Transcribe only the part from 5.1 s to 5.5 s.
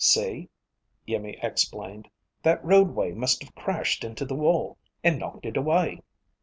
knocked